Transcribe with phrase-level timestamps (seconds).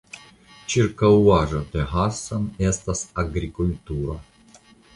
[0.73, 4.21] Ĉirkaŭaĵo de Hassan estas agrikultura.